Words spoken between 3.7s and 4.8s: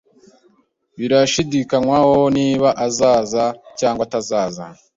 cyangwa atazaza